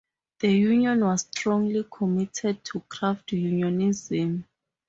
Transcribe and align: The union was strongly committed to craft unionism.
The 0.39 0.51
union 0.51 1.01
was 1.05 1.21
strongly 1.29 1.85
committed 1.95 2.63
to 2.65 2.79
craft 2.89 3.33
unionism. 3.33 4.47